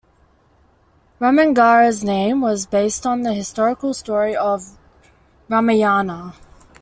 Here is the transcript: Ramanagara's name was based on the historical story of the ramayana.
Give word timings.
Ramanagara's 1.19 2.03
name 2.03 2.41
was 2.41 2.65
based 2.65 3.05
on 3.05 3.21
the 3.21 3.35
historical 3.35 3.93
story 3.93 4.35
of 4.35 4.71
the 4.71 4.77
ramayana. 5.47 6.33